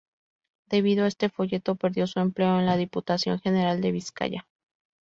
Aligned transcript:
Debido 0.67 1.05
a 1.05 1.07
este 1.07 1.29
folleto, 1.29 1.75
perdió 1.75 2.07
su 2.07 2.19
empleo 2.21 2.57
en 2.57 2.65
la 2.65 2.75
Diputación 2.75 3.37
General 3.39 3.81
de 3.81 3.91
Vizcaya. 3.91 4.47